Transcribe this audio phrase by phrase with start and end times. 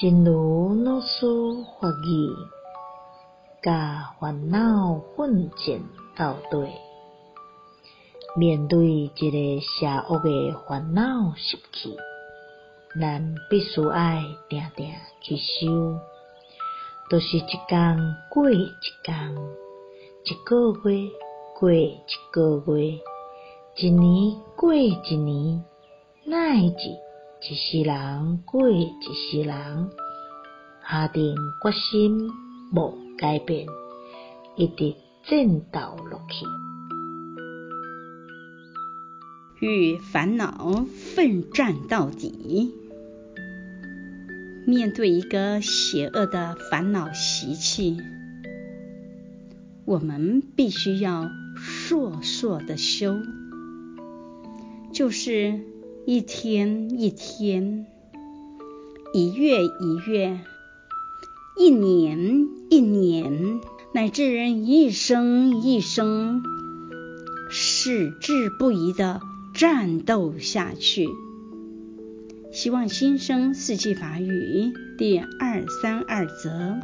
[0.00, 1.26] 真如老师
[1.78, 2.34] 法语，
[3.62, 5.78] 甲烦恼奋战
[6.16, 6.70] 到底，
[8.34, 11.94] 面对一个邪恶的烦恼习气，
[12.98, 14.90] 咱必须爱定定
[15.20, 15.68] 去修，
[17.10, 18.72] 都、就是一天过一
[19.04, 19.34] 天，
[20.24, 21.10] 一个月
[21.58, 22.00] 过一
[22.32, 22.98] 个月，
[23.76, 25.62] 一年过一年，
[26.24, 26.88] 乃至
[27.42, 29.88] 一世人过一世人，
[30.86, 32.28] 下定决心
[32.76, 33.66] 无改变，
[34.56, 34.94] 一直
[35.24, 36.44] 战斗落去，
[39.66, 42.74] 与烦恼奋战到底。
[44.66, 47.96] 面对一个邪恶的烦恼习气，
[49.86, 53.16] 我们必须要硕硕的修，
[54.92, 55.58] 就是。
[56.06, 57.86] 一天一天，
[59.12, 60.40] 一月一月，
[61.58, 63.60] 一年一年，
[63.92, 66.42] 乃至人一生一生，
[67.50, 69.20] 矢志不移地
[69.54, 71.06] 战斗下去。
[72.50, 76.80] 希望新生四季法语第二三二则。